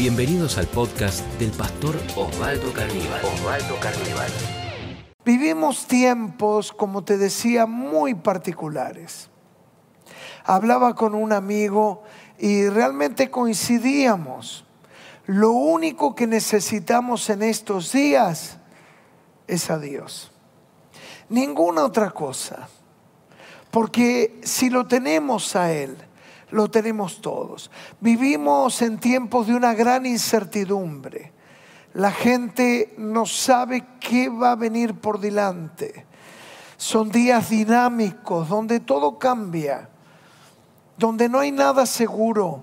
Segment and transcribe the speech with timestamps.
[0.00, 3.22] Bienvenidos al podcast del pastor Osvaldo Carníbal.
[3.22, 4.30] Osvaldo Carníbal.
[5.26, 9.28] Vivimos tiempos, como te decía, muy particulares.
[10.46, 12.02] Hablaba con un amigo
[12.38, 14.64] y realmente coincidíamos.
[15.26, 18.56] Lo único que necesitamos en estos días
[19.48, 20.32] es a Dios.
[21.28, 22.70] Ninguna otra cosa.
[23.70, 25.94] Porque si lo tenemos a Él,
[26.50, 27.70] lo tenemos todos.
[28.00, 31.32] Vivimos en tiempos de una gran incertidumbre.
[31.94, 36.06] La gente no sabe qué va a venir por delante.
[36.76, 39.90] Son días dinámicos donde todo cambia,
[40.96, 42.62] donde no hay nada seguro,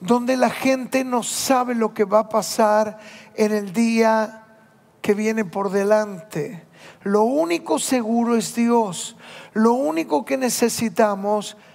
[0.00, 2.98] donde la gente no sabe lo que va a pasar
[3.34, 4.44] en el día
[5.00, 6.64] que viene por delante.
[7.02, 9.16] Lo único seguro es Dios.
[9.52, 11.71] Lo único que necesitamos es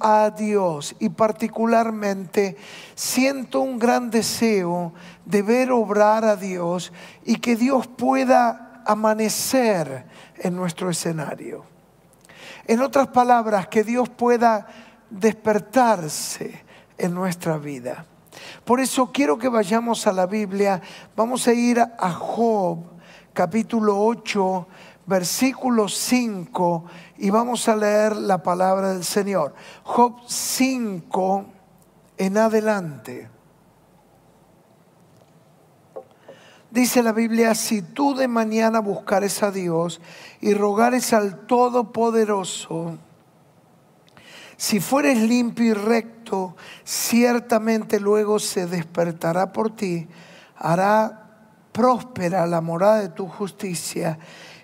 [0.00, 2.56] a Dios y particularmente
[2.96, 4.92] siento un gran deseo
[5.24, 6.92] de ver obrar a Dios
[7.24, 10.06] y que Dios pueda amanecer
[10.38, 11.64] en nuestro escenario.
[12.66, 14.66] En otras palabras, que Dios pueda
[15.08, 16.64] despertarse
[16.98, 18.06] en nuestra vida.
[18.64, 20.82] Por eso quiero que vayamos a la Biblia.
[21.14, 22.78] Vamos a ir a Job,
[23.32, 24.66] capítulo 8,
[25.08, 26.84] versículo 5
[27.16, 29.54] y vamos a leer la palabra del Señor.
[29.82, 31.46] Job 5
[32.18, 33.30] en adelante.
[36.70, 40.02] Dice la Biblia, si tú de mañana buscares a Dios
[40.42, 42.98] y rogares al Todopoderoso,
[44.58, 50.06] si fueres limpio y recto, ciertamente luego se despertará por ti,
[50.56, 51.24] hará
[51.72, 54.18] próspera la morada de tu justicia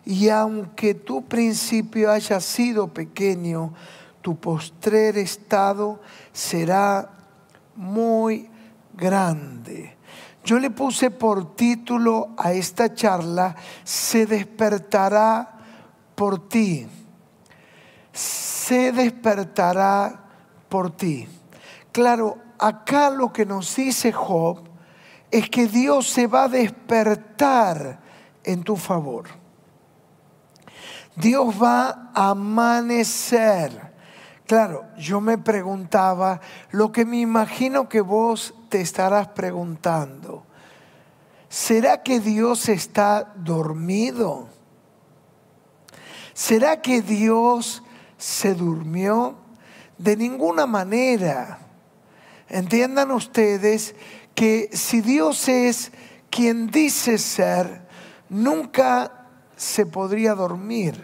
[0.06, 3.72] y aunque tu principio haya sido pequeño,
[4.20, 6.00] tu postrer estado
[6.33, 7.10] será
[7.77, 8.48] muy
[8.94, 9.97] grande.
[10.44, 15.58] Yo le puse por título a esta charla, se despertará
[16.15, 16.86] por ti.
[18.12, 20.21] Se despertará
[20.69, 21.26] por ti.
[21.92, 24.60] Claro, acá lo que nos dice Job
[25.31, 28.00] es que Dios se va a despertar
[28.44, 29.44] en tu favor.
[31.16, 33.92] Dios va a amanecer.
[34.47, 40.44] Claro, yo me preguntaba lo que me imagino que vos te estarás preguntando.
[41.48, 44.48] ¿Será que Dios está dormido?
[46.34, 47.82] ¿Será que Dios
[48.19, 49.36] se durmió?
[49.97, 51.60] De ninguna manera.
[52.48, 53.94] Entiendan ustedes
[54.34, 55.92] que si Dios es
[56.28, 57.86] quien dice ser,
[58.28, 59.23] nunca
[59.64, 61.02] se podría dormir.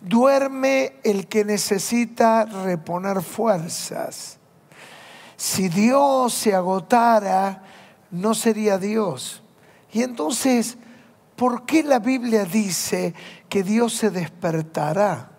[0.00, 4.38] Duerme el que necesita reponer fuerzas.
[5.36, 7.62] Si Dios se agotara,
[8.10, 9.42] no sería Dios.
[9.92, 10.76] Y entonces,
[11.36, 13.14] ¿por qué la Biblia dice
[13.48, 15.30] que Dios se despertará?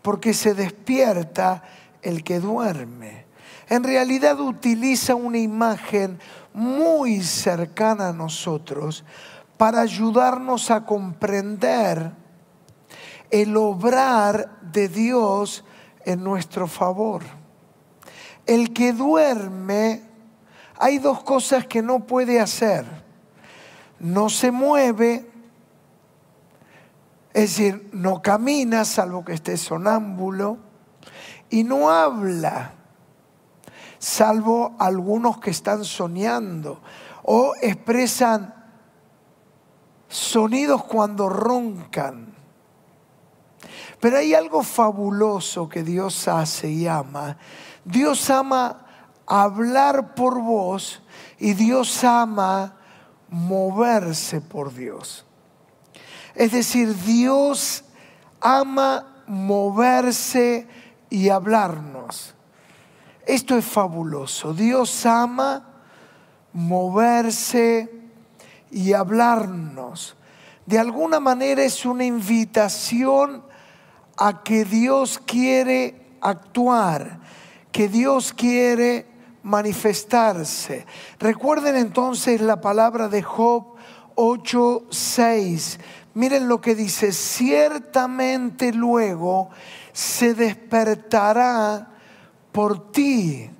[0.00, 1.62] Porque se despierta
[2.02, 3.26] el que duerme.
[3.68, 6.18] En realidad utiliza una imagen
[6.52, 9.04] muy cercana a nosotros
[9.56, 12.12] para ayudarnos a comprender
[13.30, 15.64] el obrar de Dios
[16.04, 17.22] en nuestro favor.
[18.46, 20.02] El que duerme,
[20.78, 22.84] hay dos cosas que no puede hacer.
[23.98, 25.30] No se mueve,
[27.32, 30.58] es decir, no camina salvo que esté sonámbulo,
[31.48, 32.72] y no habla,
[33.98, 36.80] salvo algunos que están soñando
[37.22, 38.61] o expresan
[40.12, 42.34] sonidos cuando roncan.
[43.98, 47.38] Pero hay algo fabuloso que Dios hace y ama.
[47.84, 48.84] Dios ama
[49.26, 51.02] hablar por vos
[51.38, 52.76] y Dios ama
[53.30, 55.24] moverse por Dios.
[56.34, 57.84] Es decir, Dios
[58.40, 60.68] ama moverse
[61.08, 62.34] y hablarnos.
[63.24, 64.52] Esto es fabuloso.
[64.52, 65.68] Dios ama
[66.52, 68.01] moverse
[68.72, 70.16] y hablarnos.
[70.66, 73.44] De alguna manera es una invitación
[74.16, 77.20] a que Dios quiere actuar,
[77.70, 79.06] que Dios quiere
[79.42, 80.86] manifestarse.
[81.18, 83.74] Recuerden entonces la palabra de Job
[84.14, 85.78] 8:6.
[86.14, 89.50] Miren lo que dice, ciertamente luego
[89.92, 91.90] se despertará
[92.52, 93.50] por ti.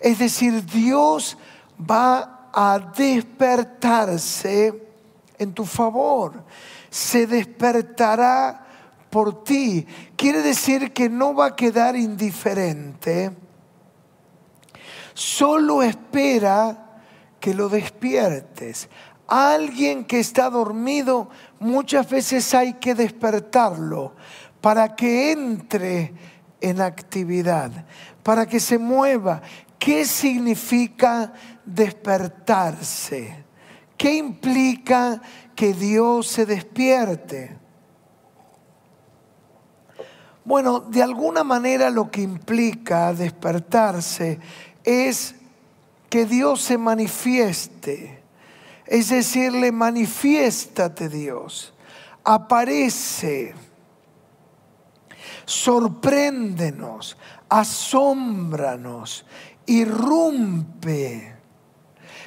[0.00, 1.38] Es decir, Dios
[1.78, 4.74] va a despertarse
[5.38, 6.42] en tu favor.
[6.90, 8.66] Se despertará
[9.10, 9.86] por ti.
[10.16, 13.32] Quiere decir que no va a quedar indiferente
[15.18, 17.00] solo espera
[17.40, 18.88] que lo despiertes.
[19.26, 21.28] Alguien que está dormido,
[21.58, 24.14] muchas veces hay que despertarlo
[24.60, 26.14] para que entre
[26.60, 27.84] en actividad,
[28.22, 29.42] para que se mueva.
[29.78, 31.32] ¿Qué significa
[31.68, 33.44] despertarse?
[33.96, 35.20] ¿Qué implica
[35.54, 37.56] que Dios se despierte?
[40.44, 44.38] Bueno, de alguna manera lo que implica despertarse
[44.82, 45.34] es
[46.08, 48.22] que Dios se manifieste.
[48.86, 51.74] Es decirle, manifiéstate Dios,
[52.24, 53.54] aparece,
[55.44, 57.18] sorpréndenos,
[57.50, 59.26] asómbranos,
[59.66, 61.37] irrumpe.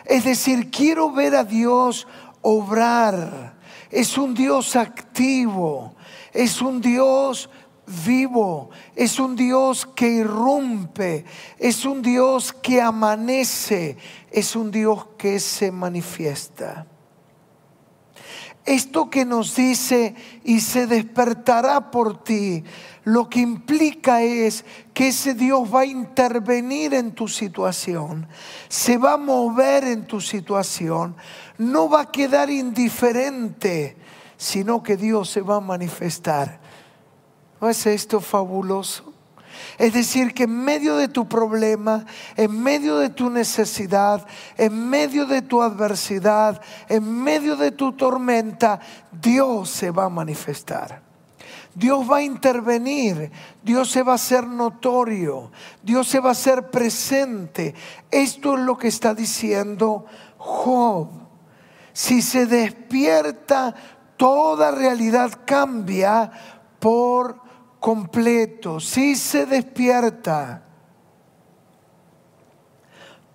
[0.06, 2.08] Es decir, quiero ver a Dios
[2.42, 3.56] obrar.
[3.90, 5.96] Es un Dios activo,
[6.34, 7.50] es un Dios
[8.06, 11.26] vivo, es un Dios que irrumpe,
[11.58, 13.98] es un Dios que amanece,
[14.32, 16.88] es un Dios que se manifiesta.
[18.66, 22.64] Esto que nos dice y se despertará por ti,
[23.04, 24.64] lo que implica es
[24.94, 28.28] que ese Dios va a intervenir en tu situación,
[28.68, 31.16] se va a mover en tu situación,
[31.58, 33.98] no va a quedar indiferente,
[34.38, 36.60] sino que Dios se va a manifestar.
[37.60, 39.14] ¿No es esto fabuloso?
[39.78, 42.06] Es decir, que en medio de tu problema,
[42.36, 44.26] en medio de tu necesidad,
[44.58, 48.80] en medio de tu adversidad, en medio de tu tormenta,
[49.12, 51.11] Dios se va a manifestar.
[51.74, 53.32] Dios va a intervenir,
[53.64, 55.52] Dios se va a hacer notorio,
[55.82, 57.74] Dios se va a hacer presente.
[58.10, 60.06] Esto es lo que está diciendo
[60.38, 61.10] Job.
[61.94, 63.74] Si se despierta,
[64.18, 66.32] toda realidad cambia
[66.80, 67.40] por
[67.80, 70.64] completo, si se despierta,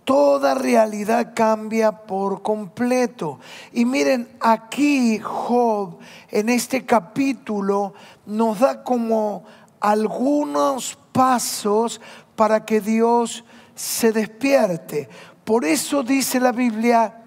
[0.07, 3.41] toda realidad cambia por completo.
[3.73, 5.99] Y miren, aquí Job
[6.31, 7.93] en este capítulo
[8.25, 9.45] nos da como
[9.81, 12.01] algunos pasos
[12.37, 13.45] para que Dios
[13.75, 15.09] se despierte.
[15.45, 17.25] Por eso dice la Biblia,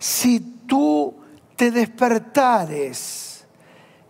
[0.00, 1.14] si tú
[1.54, 3.46] te despertares,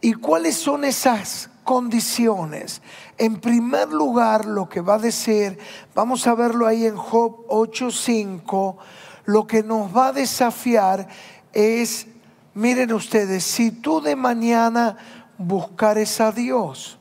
[0.01, 2.81] ¿y cuáles son esas condiciones.
[3.19, 5.59] En primer lugar, lo que va a decir,
[5.95, 8.79] vamos a verlo ahí en Job 8:5,
[9.27, 11.09] lo que nos va a desafiar
[11.53, 12.07] es,
[12.55, 14.97] miren ustedes, si tú de mañana
[15.37, 16.99] buscares a Dios,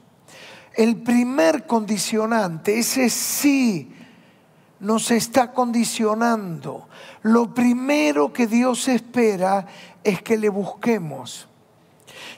[0.74, 3.94] el primer condicionante, ese sí,
[4.80, 6.90] nos está condicionando.
[7.22, 9.68] Lo primero que Dios espera
[10.04, 11.48] es que le busquemos.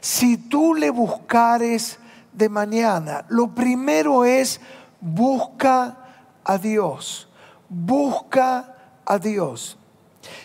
[0.02, 2.00] Si tú le buscares
[2.38, 3.26] de mañana.
[3.30, 4.62] Lo primero es
[5.02, 5.98] busca
[6.44, 7.28] a Dios,
[7.68, 8.76] busca
[9.06, 9.78] a Dios.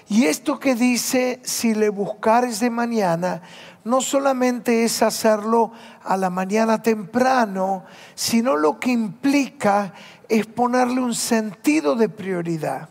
[0.08, 3.42] Y esto que dice, si le buscares de mañana,
[3.84, 5.72] no solamente es hacerlo
[6.04, 7.84] a la mañana temprano,
[8.14, 9.92] sino lo que implica
[10.28, 12.88] es ponerle un sentido de prioridad.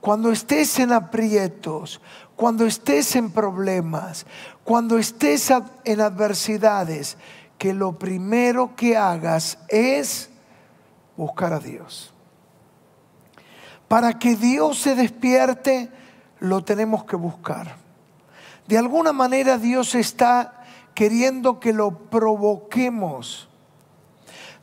[0.00, 2.00] Cuando estés en aprietos,
[2.36, 4.24] cuando estés en problemas,
[4.64, 5.52] cuando estés
[5.84, 7.16] en adversidades,
[7.58, 10.30] que lo primero que hagas es
[11.16, 12.14] buscar a Dios.
[13.88, 15.90] Para que Dios se despierte,
[16.38, 17.76] lo tenemos que buscar.
[18.66, 20.62] De alguna manera Dios está
[20.94, 23.48] queriendo que lo provoquemos.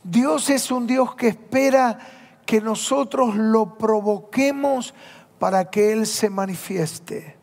[0.02, 1.98] Dios es un Dios que espera
[2.46, 4.94] que nosotros lo provoquemos
[5.38, 7.36] para que Él se manifieste,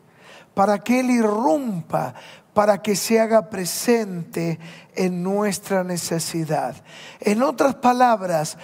[0.54, 2.14] para que Él irrumpa,
[2.54, 4.58] para que se haga presente
[4.94, 6.76] en nuestra necesidad.
[7.20, 8.56] En otras palabras,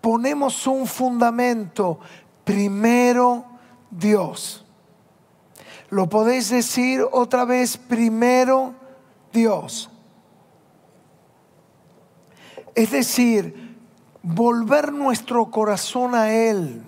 [0.00, 2.00] ponemos un fundamento,
[2.44, 3.44] primero
[3.90, 4.64] Dios.
[5.90, 8.74] Lo podéis decir otra vez, primero
[9.32, 9.88] Dios.
[12.74, 13.76] Es decir,
[14.22, 16.82] volver nuestro corazón a Él,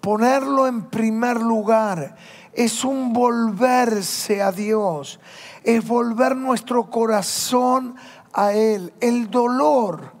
[0.00, 2.16] ponerlo en primer lugar
[2.54, 5.20] es un volverse a Dios,
[5.62, 7.96] es volver nuestro corazón
[8.32, 8.92] a Él.
[9.00, 10.12] El dolor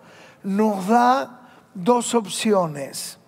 [0.42, 3.18] nos da dos opciones.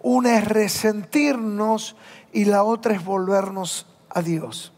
[0.00, 1.96] Una es resentirnos
[2.32, 4.72] y la otra es volvernos a Dios.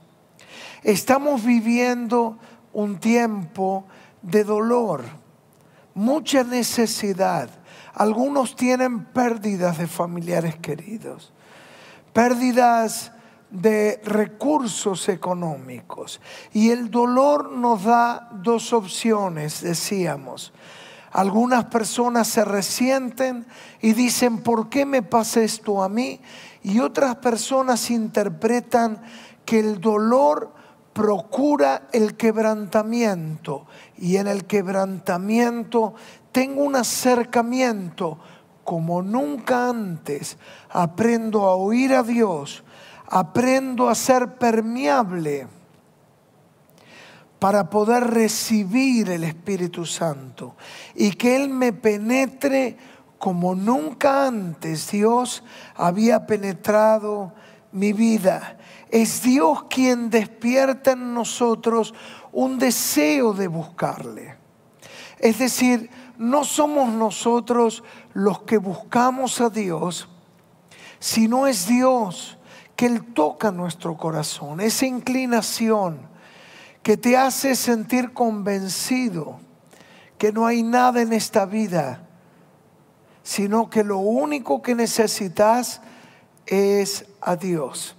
[0.82, 2.38] Estamos viviendo
[2.72, 3.84] un tiempo
[4.22, 5.04] de dolor,
[5.94, 7.50] mucha necesidad.
[7.94, 11.32] Algunos tienen pérdidas de familiares queridos,
[12.12, 13.12] pérdidas
[13.52, 16.20] de recursos económicos.
[16.52, 20.52] Y el dolor nos da dos opciones, decíamos.
[21.12, 23.46] Algunas personas se resienten
[23.82, 26.20] y dicen, ¿por qué me pasa esto a mí?
[26.62, 29.02] Y otras personas interpretan
[29.44, 30.54] que el dolor
[30.94, 33.66] procura el quebrantamiento
[33.98, 35.94] y en el quebrantamiento
[36.32, 38.18] tengo un acercamiento
[38.64, 40.38] como nunca antes.
[40.70, 42.64] Aprendo a oír a Dios,
[43.12, 45.46] aprendo a ser permeable
[47.38, 50.56] para poder recibir el Espíritu Santo
[50.94, 52.78] y que Él me penetre
[53.18, 57.34] como nunca antes Dios había penetrado
[57.70, 58.56] mi vida.
[58.88, 61.92] Es Dios quien despierta en nosotros
[62.32, 64.36] un deseo de buscarle.
[65.18, 70.08] Es decir, no somos nosotros los que buscamos a Dios,
[70.98, 72.38] sino es Dios
[72.82, 76.00] que Él toca nuestro corazón, esa inclinación
[76.82, 79.38] que te hace sentir convencido
[80.18, 82.08] que no hay nada en esta vida,
[83.22, 85.80] sino que lo único que necesitas
[86.44, 87.94] es a Dios.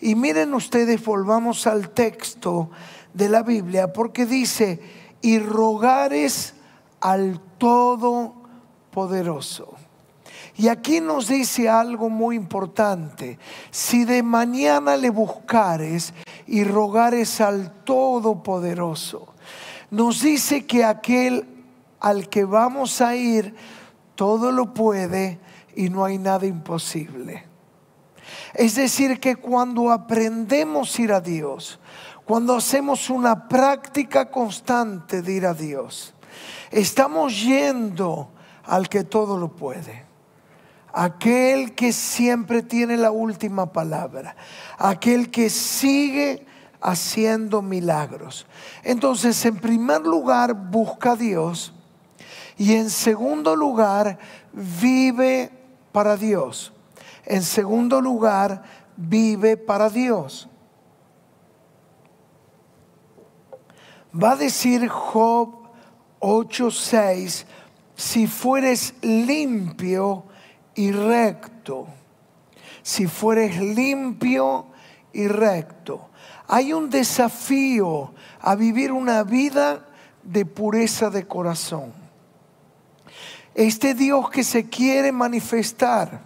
[0.00, 2.70] Y miren ustedes, volvamos al texto
[3.12, 4.80] de la Biblia, porque dice,
[5.20, 6.54] y rogares
[6.98, 9.83] al Todopoderoso.
[10.56, 13.38] Y aquí nos dice algo muy importante.
[13.70, 16.14] Si de mañana le buscares
[16.46, 19.34] y rogares al Todopoderoso,
[19.90, 21.48] nos dice que aquel
[21.98, 23.54] al que vamos a ir,
[24.14, 25.40] todo lo puede
[25.74, 27.46] y no hay nada imposible.
[28.52, 31.80] Es decir, que cuando aprendemos a ir a Dios,
[32.24, 36.14] cuando hacemos una práctica constante de ir a Dios,
[36.70, 38.30] estamos yendo
[38.64, 40.13] al que todo lo puede
[40.94, 44.36] aquel que siempre tiene la última palabra,
[44.78, 46.46] aquel que sigue
[46.80, 48.46] haciendo milagros.
[48.82, 51.72] Entonces, en primer lugar, busca a Dios
[52.56, 54.18] y en segundo lugar,
[54.52, 55.50] vive
[55.90, 56.72] para Dios.
[57.24, 58.62] En segundo lugar,
[58.96, 60.48] vive para Dios.
[64.14, 65.68] Va a decir Job
[66.20, 67.46] 8:6,
[67.96, 70.26] si fueres limpio,
[70.74, 71.86] y recto,
[72.82, 74.66] si fueres limpio
[75.12, 76.10] y recto.
[76.48, 79.86] Hay un desafío a vivir una vida
[80.22, 81.92] de pureza de corazón.
[83.54, 86.20] Este Dios que se quiere manifestar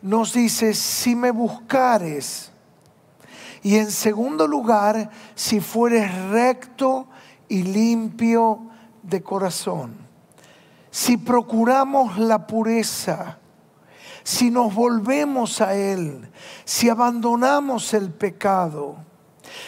[0.00, 2.50] nos dice, si me buscares,
[3.62, 7.06] y en segundo lugar, si fueres recto
[7.48, 8.66] y limpio
[9.02, 9.94] de corazón.
[10.90, 13.38] Si procuramos la pureza,
[14.22, 16.30] si nos volvemos a Él,
[16.64, 18.96] si abandonamos el pecado,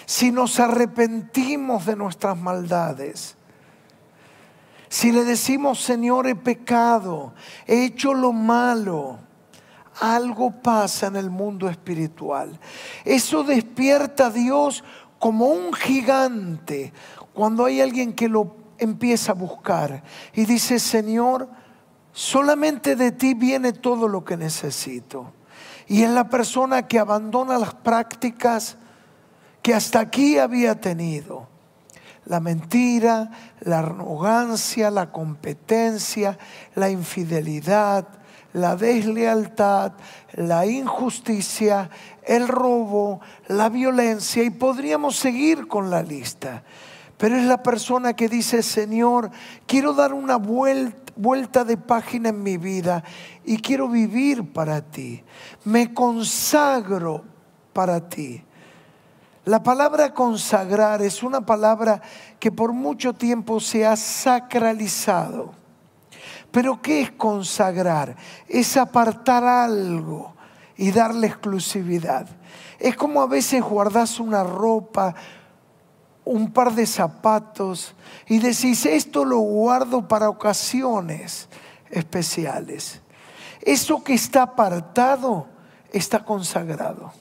[0.06, 3.36] si nos arrepentimos de nuestras maldades,
[4.88, 7.34] si le decimos, Señor, he pecado,
[7.66, 9.18] he hecho lo malo,
[10.00, 12.58] algo pasa en el mundo espiritual.
[13.04, 14.84] Eso despierta a Dios
[15.18, 16.92] como un gigante
[17.32, 21.48] cuando hay alguien que lo empieza a buscar y dice, Señor,
[22.14, 25.32] Solamente de ti viene todo lo que necesito.
[25.88, 28.76] Y es la persona que abandona las prácticas
[29.60, 31.48] que hasta aquí había tenido.
[32.24, 33.30] La mentira,
[33.60, 36.38] la arrogancia, la competencia,
[36.76, 38.06] la infidelidad,
[38.52, 39.94] la deslealtad,
[40.34, 41.90] la injusticia,
[42.22, 46.62] el robo, la violencia y podríamos seguir con la lista.
[47.18, 49.30] Pero es la persona que dice, Señor,
[49.66, 53.04] quiero dar una vuelta vuelta de página en mi vida
[53.44, 55.22] y quiero vivir para ti.
[55.64, 57.24] Me consagro
[57.72, 58.42] para ti.
[59.44, 62.00] La palabra consagrar es una palabra
[62.38, 65.52] que por mucho tiempo se ha sacralizado.
[66.50, 68.16] Pero ¿qué es consagrar?
[68.48, 70.34] Es apartar algo
[70.76, 72.26] y darle exclusividad.
[72.78, 75.14] Es como a veces guardas una ropa,
[76.24, 77.94] un par de zapatos
[78.26, 81.48] y decís, esto lo guardo para ocasiones
[81.90, 83.00] especiales.
[83.60, 85.46] Eso que está apartado
[85.92, 87.12] está consagrado.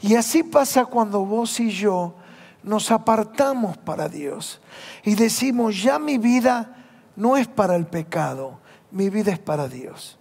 [0.00, 2.14] Y así pasa cuando vos y yo
[2.62, 4.60] nos apartamos para Dios
[5.04, 6.76] y decimos, ya mi vida
[7.16, 8.58] no es para el pecado,
[8.90, 10.18] mi vida es para Dios.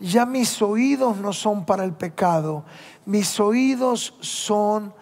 [0.00, 2.64] Ya mis oídos no son para el pecado,
[3.04, 4.92] mis oídos son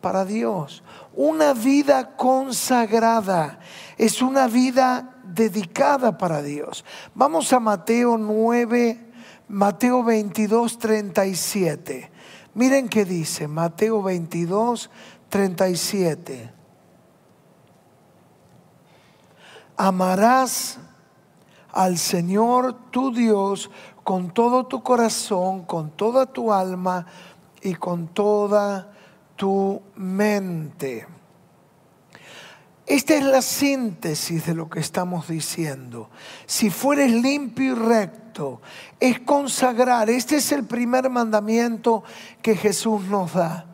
[0.00, 0.82] para Dios.
[1.14, 3.58] Una vida consagrada
[3.96, 6.84] es una vida dedicada para Dios.
[7.14, 9.10] Vamos a Mateo 9,
[9.48, 12.10] Mateo 22, 37.
[12.54, 14.90] Miren qué dice Mateo 22,
[15.28, 16.52] 37.
[19.76, 20.78] Amarás
[21.72, 23.70] al Señor tu Dios
[24.02, 27.06] con todo tu corazón, con toda tu alma
[27.62, 28.92] y con toda
[29.38, 31.06] tu mente.
[32.84, 36.10] Esta es la síntesis de lo que estamos diciendo.
[36.44, 38.60] Si fueres limpio y recto,
[38.98, 40.10] es consagrar.
[40.10, 42.02] Este es el primer mandamiento
[42.42, 43.66] que Jesús nos da.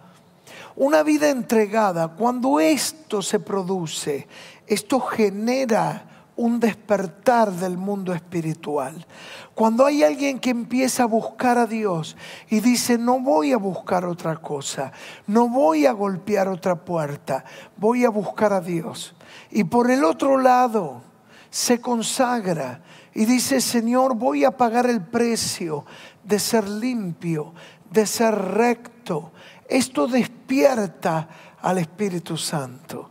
[0.76, 4.26] Una vida entregada, cuando esto se produce,
[4.66, 9.06] esto genera un despertar del mundo espiritual.
[9.54, 12.16] Cuando hay alguien que empieza a buscar a Dios
[12.48, 14.92] y dice, no voy a buscar otra cosa,
[15.26, 17.44] no voy a golpear otra puerta,
[17.76, 19.14] voy a buscar a Dios.
[19.50, 21.02] Y por el otro lado
[21.50, 22.82] se consagra
[23.14, 25.84] y dice, Señor, voy a pagar el precio
[26.24, 27.54] de ser limpio,
[27.90, 29.30] de ser recto.
[29.68, 31.28] Esto despierta
[31.62, 33.10] al Espíritu Santo.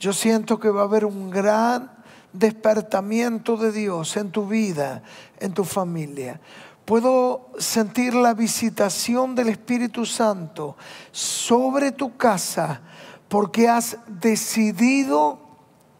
[0.00, 1.93] Yo siento que va a haber un gran
[2.34, 5.02] despertamiento de Dios en tu vida,
[5.38, 6.40] en tu familia.
[6.84, 10.76] Puedo sentir la visitación del Espíritu Santo
[11.12, 12.82] sobre tu casa
[13.28, 15.38] porque has decidido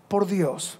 [0.09, 0.79] por Dios.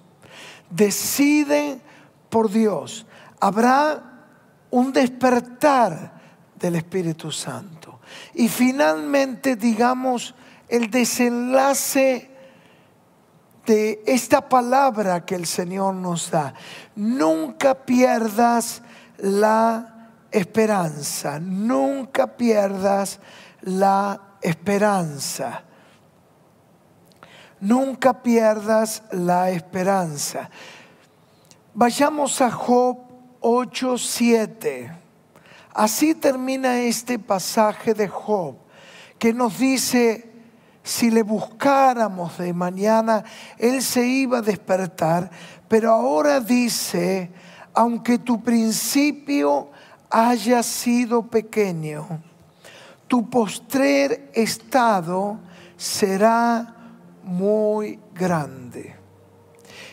[0.69, 1.81] Decide
[2.29, 3.07] por Dios.
[3.41, 4.29] Habrá
[4.71, 6.21] un despertar
[6.59, 8.01] del Espíritu Santo.
[8.35, 10.35] Y finalmente, digamos,
[10.69, 12.34] el desenlace
[13.67, 16.55] de esta palabra que el Señor nos da.
[16.97, 18.83] Nunca pierdas
[19.19, 23.21] la esperanza, nunca pierdas
[23.63, 25.63] la esperanza.
[27.61, 30.51] Nunca pierdas la esperanza.
[31.73, 32.99] Vayamos a Job
[33.41, 34.93] 8:7.
[35.73, 38.57] Así termina este pasaje de Job
[39.19, 40.34] que nos dice,
[40.85, 43.25] si le buscáramos de mañana,
[43.57, 45.31] Él se iba a despertar,
[45.67, 47.31] pero ahora dice,
[47.73, 49.71] aunque tu principio
[50.11, 52.23] haya sido pequeño,
[53.09, 55.39] tu postrer estado
[55.79, 56.77] será
[57.23, 58.95] muy grande.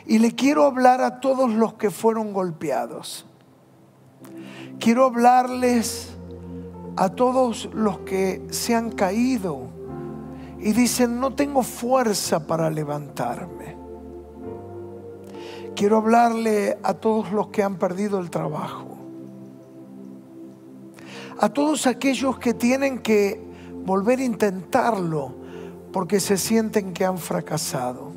[0.06, 3.26] Y le quiero hablar a todos los que fueron golpeados.
[4.78, 6.10] Quiero hablarles
[6.98, 9.81] a todos los que se han caído
[10.62, 13.76] y dicen, no tengo fuerza para levantarme.
[15.76, 18.88] Quiero hablarle a todos los que han perdido el trabajo.
[21.40, 23.42] A todos aquellos que tienen que
[23.84, 25.34] volver a intentarlo
[25.92, 28.12] porque se sienten que han fracasado.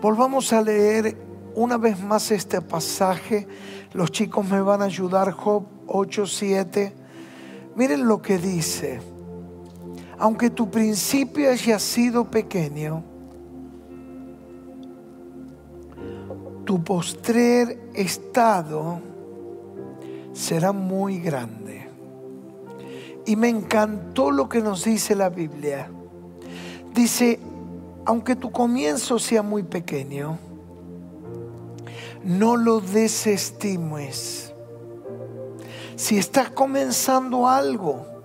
[0.00, 1.18] Volvamos a leer
[1.54, 3.46] una vez más este pasaje.
[3.92, 6.94] Los chicos me van a ayudar, Job 8:7.
[7.74, 9.15] Miren lo que dice
[10.18, 13.02] aunque tu principio haya sido pequeño,
[16.64, 19.00] tu postrer estado
[20.32, 21.88] será muy grande.
[23.24, 25.90] Y me encantó lo que nos dice la Biblia.
[26.94, 27.38] Dice,
[28.04, 30.38] aunque tu comienzo sea muy pequeño,
[32.24, 34.52] no lo desestimes.
[35.96, 38.15] Si estás comenzando algo,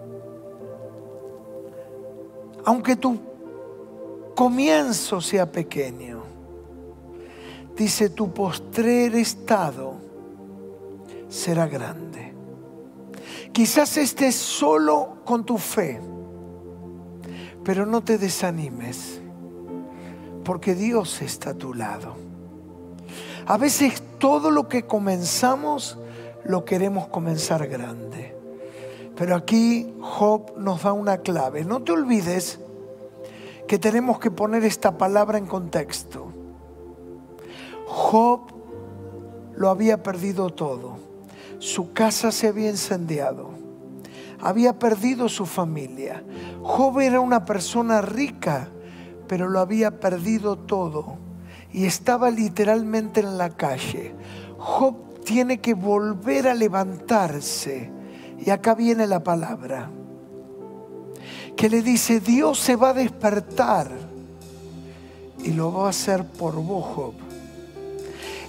[2.66, 3.20] aunque tu
[4.36, 6.22] comienzo sea pequeño,
[7.76, 9.96] dice tu postrer estado
[11.30, 12.34] será grande.
[13.52, 16.00] Quizás estés solo con tu fe,
[17.64, 19.22] pero no te desanimes,
[20.44, 22.16] porque Dios está a tu lado.
[23.46, 25.98] A veces todo lo que comenzamos
[26.46, 28.41] lo queremos comenzar grande.
[29.16, 31.66] Pero aquí Job nos da una clave.
[31.66, 32.60] No te olvides
[33.68, 36.32] que tenemos que poner esta palabra en contexto.
[37.86, 38.42] Job
[39.56, 40.98] lo había perdido todo.
[41.60, 43.50] Su casa se había incendiado.
[44.42, 46.24] Había perdido su familia.
[46.64, 48.70] Job era una persona rica,
[49.28, 51.18] pero lo había perdido todo.
[51.72, 54.16] Y estaba literalmente en la calle.
[54.58, 57.92] Job tiene que volver a levantarse
[58.44, 59.90] y acá viene la palabra
[61.56, 63.92] que le dice, Dios se va a despertar
[65.44, 67.14] y lo va a hacer por vos, Job.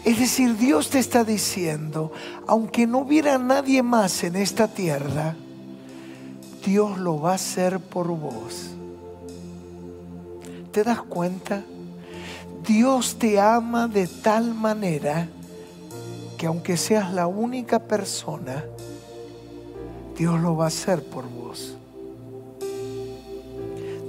[0.05, 2.11] Es decir, Dios te está diciendo,
[2.47, 5.37] aunque no hubiera nadie más en esta tierra,
[6.65, 8.71] Dios lo va a hacer por vos.
[10.73, 11.63] ¿Te das cuenta?
[12.67, 15.29] Dios te ama de tal manera
[16.39, 18.65] que aunque seas la única persona,
[20.17, 21.77] Dios lo va a hacer por vos.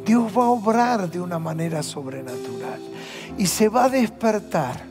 [0.06, 2.82] Dios va a obrar de una manera sobrenatural
[3.38, 4.84] y se va a despertar,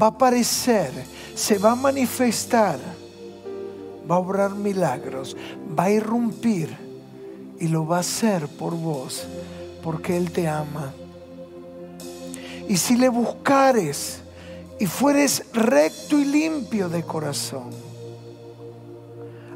[0.00, 0.90] va a aparecer,
[1.34, 2.78] se va a manifestar,
[4.10, 5.36] va a obrar milagros,
[5.78, 6.76] va a irrumpir
[7.60, 9.24] y lo va a hacer por vos,
[9.82, 10.92] porque Él te ama.
[12.68, 14.20] Y si le buscares
[14.78, 17.89] y fueres recto y limpio de corazón,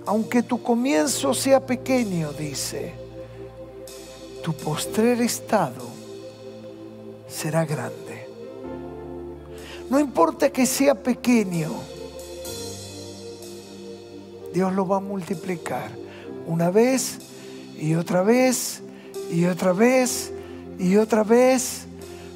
[0.07, 2.95] aunque tu comienzo sea pequeño, dice,
[4.43, 5.89] tu postrer estado
[7.29, 8.29] será grande.
[9.89, 11.73] No importa que sea pequeño,
[14.53, 15.91] Dios lo va a multiplicar
[16.47, 17.19] una vez
[17.79, 18.83] y otra vez
[19.31, 20.33] y otra vez
[20.79, 21.87] y otra vez.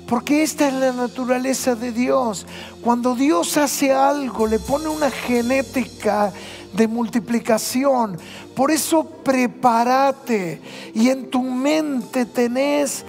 [0.09, 2.47] Porque esta es la naturaleza de Dios.
[2.81, 6.33] Cuando Dios hace algo, le pone una genética
[6.73, 8.19] de multiplicación.
[8.55, 10.61] Por eso prepárate
[10.95, 13.05] y en tu mente tenés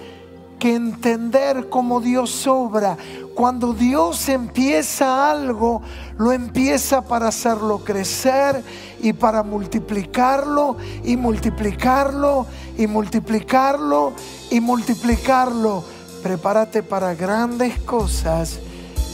[0.60, 2.96] que entender cómo Dios obra.
[3.34, 5.80] Cuando Dios empieza algo,
[6.18, 8.62] lo empieza para hacerlo crecer
[9.00, 12.46] y para multiplicarlo y multiplicarlo
[12.76, 14.12] y multiplicarlo
[14.50, 15.82] y multiplicarlo.
[16.22, 18.60] Prepárate para grandes cosas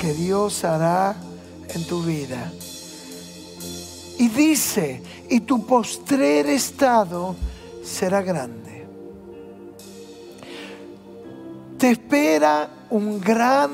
[0.01, 1.15] que Dios hará
[1.69, 2.51] en tu vida.
[4.19, 7.37] Y dice, y tu postrer estado
[7.85, 8.87] será grande.
[11.79, 13.73] Te espera un gran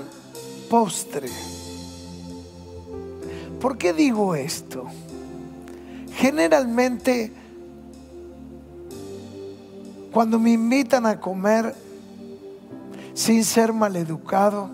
[0.68, 1.28] postre.
[3.60, 4.86] ¿Por qué digo esto?
[6.16, 7.32] Generalmente,
[10.12, 11.74] cuando me invitan a comer
[13.14, 14.68] sin ser maleducado,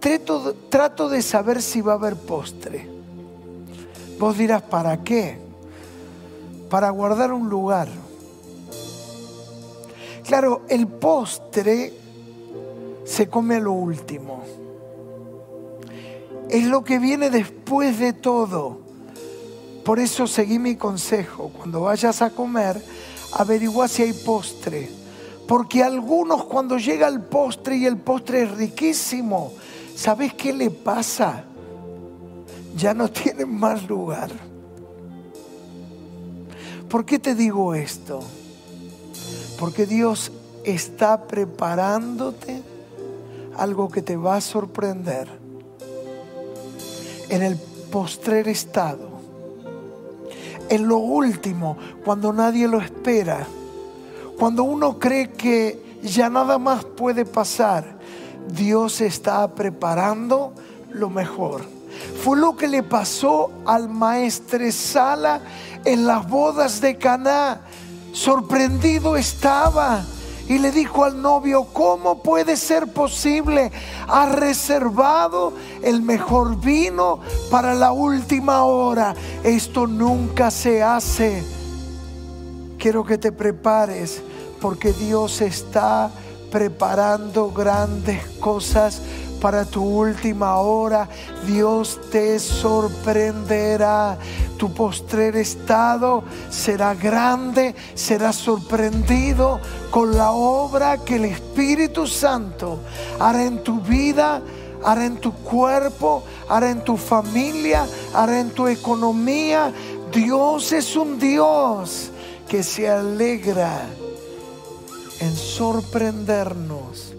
[0.00, 2.95] trato, trato de saber si va a haber postre.
[4.18, 5.38] Vos dirás, ¿para qué?
[6.70, 7.88] Para guardar un lugar.
[10.24, 11.92] Claro, el postre
[13.04, 14.42] se come a lo último.
[16.48, 18.80] Es lo que viene después de todo.
[19.84, 21.50] Por eso seguí mi consejo.
[21.56, 22.82] Cuando vayas a comer,
[23.32, 24.88] averigua si hay postre.
[25.46, 29.52] Porque algunos cuando llega el postre y el postre es riquísimo,
[29.94, 31.44] ¿sabes qué le pasa?
[32.76, 34.30] Ya no tienen más lugar.
[36.88, 38.20] ¿Por qué te digo esto?
[39.58, 40.30] Porque Dios
[40.64, 42.62] está preparándote
[43.56, 45.28] algo que te va a sorprender
[47.28, 47.56] en el
[47.90, 49.08] postrer estado,
[50.68, 53.46] en lo último, cuando nadie lo espera,
[54.38, 57.98] cuando uno cree que ya nada más puede pasar,
[58.48, 60.52] Dios está preparando
[60.90, 61.75] lo mejor.
[62.26, 65.42] Fue lo que le pasó al maestresala
[65.84, 67.60] en las bodas de Caná.
[68.12, 70.04] Sorprendido estaba
[70.48, 73.70] y le dijo al novio, ¿cómo puede ser posible?
[74.08, 75.52] Ha reservado
[75.84, 79.14] el mejor vino para la última hora.
[79.44, 81.44] Esto nunca se hace.
[82.76, 84.20] Quiero que te prepares
[84.60, 86.10] porque Dios está
[86.50, 89.00] preparando grandes cosas
[89.40, 91.08] para tu última hora.
[91.46, 94.18] Dios te sorprenderá.
[94.56, 102.78] Tu postrer estado será grande, será sorprendido con la obra que el Espíritu Santo
[103.20, 104.40] hará en tu vida,
[104.84, 109.72] hará en tu cuerpo, hará en tu familia, hará en tu economía.
[110.12, 112.10] Dios es un Dios
[112.48, 113.86] que se alegra
[115.20, 117.15] en sorprendernos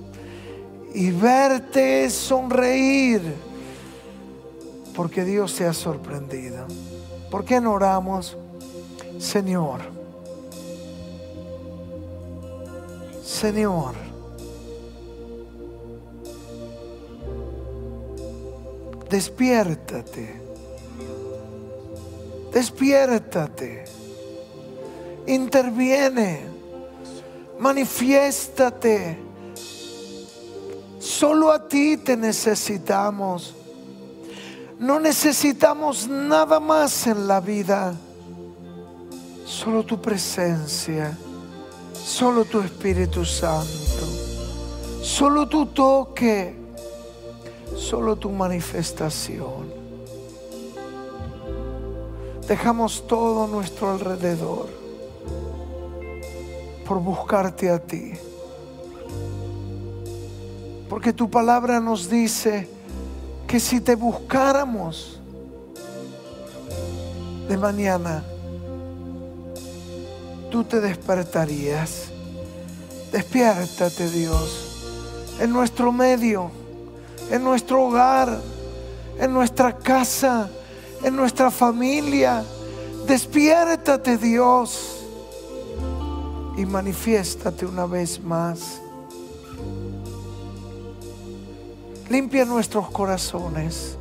[0.98, 3.22] y verte sonreír,
[4.96, 6.66] porque Dios se ha sorprendido.
[7.30, 8.36] ¿Por qué no oramos?
[9.20, 9.82] Señor,
[13.24, 13.94] Señor,
[19.08, 20.42] despiértate,
[22.52, 23.86] despiértate,
[25.28, 26.40] interviene,
[27.60, 29.27] manifiéstate
[31.18, 33.56] Solo a ti te necesitamos.
[34.78, 37.96] No necesitamos nada más en la vida.
[39.44, 41.18] Solo tu presencia.
[41.92, 44.06] Solo tu Espíritu Santo.
[45.02, 46.56] Solo tu toque.
[47.76, 49.74] Solo tu manifestación.
[52.48, 54.70] Dejamos todo nuestro alrededor
[56.86, 58.14] por buscarte a ti.
[60.90, 62.70] Porque tu palabra nos dice
[63.48, 65.20] que si te buscáramos
[67.48, 68.24] de mañana,
[70.50, 72.10] tú te despertarías.
[73.12, 74.68] Despiértate Dios
[75.40, 76.52] en nuestro medio,
[77.32, 78.40] en nuestro hogar,
[79.20, 80.50] en nuestra casa,
[81.04, 82.44] en nuestra familia.
[83.08, 84.98] Despiértate Dios
[86.58, 88.82] y manifiéstate una vez más.
[92.10, 93.98] Limpia nuestros corazones.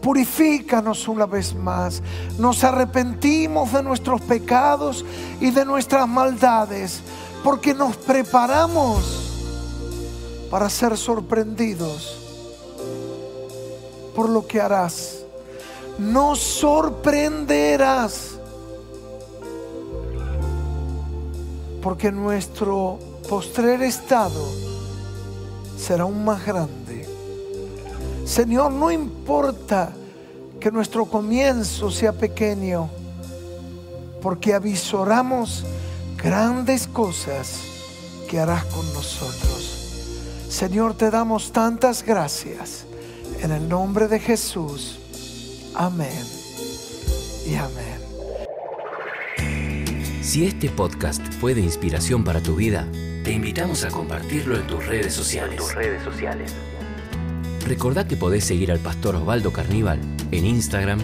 [0.00, 2.02] Purifícanos una vez más.
[2.38, 5.04] Nos arrepentimos de nuestros pecados
[5.40, 7.00] y de nuestras maldades
[7.42, 9.30] porque nos preparamos
[10.50, 12.18] para ser sorprendidos
[14.14, 15.24] por lo que harás.
[15.98, 18.38] Nos sorprenderás
[21.82, 24.71] porque nuestro postrer estado
[25.82, 27.06] será aún más grande.
[28.24, 29.92] Señor, no importa
[30.60, 32.88] que nuestro comienzo sea pequeño,
[34.22, 35.64] porque avisoramos
[36.16, 37.58] grandes cosas
[38.30, 39.62] que harás con nosotros.
[40.48, 42.84] Señor, te damos tantas gracias.
[43.40, 44.98] En el nombre de Jesús.
[45.74, 46.24] Amén.
[47.44, 47.92] Y amén.
[50.22, 52.86] Si este podcast fue de inspiración para tu vida,
[53.24, 55.56] te invitamos a compartirlo en tus redes sociales.
[55.56, 56.52] tus redes sociales.
[57.66, 60.00] Recordá que podés seguir al pastor Osvaldo Carníbal
[60.32, 61.00] en Instagram,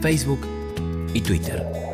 [0.00, 0.40] Facebook
[1.14, 1.89] y Twitter.